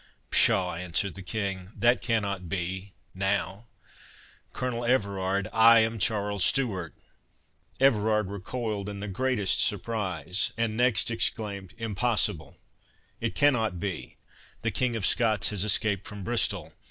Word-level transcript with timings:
"Pshaw!" 0.31 0.73
answered 0.73 1.13
the 1.13 1.21
King, 1.21 1.71
"that 1.77 2.01
cannot 2.01 2.49
be 2.49 2.91
now—Colonel 3.13 4.83
Everard, 4.83 5.47
I 5.53 5.81
am 5.81 5.99
CHARLES 5.99 6.43
STEWART!" 6.43 6.95
Everard 7.79 8.27
recoiled 8.27 8.89
in 8.89 8.99
the 8.99 9.07
greatest 9.07 9.61
surprise, 9.63 10.53
and 10.57 10.75
next 10.75 11.11
exclaimed, 11.11 11.75
"Impossible—it 11.77 13.35
cannot 13.35 13.79
be! 13.79 14.17
The 14.63 14.71
King 14.71 14.95
of 14.95 15.05
Scots 15.05 15.49
has 15.51 15.63
escaped 15.63 16.07
from 16.07 16.23
Bristol. 16.23 16.73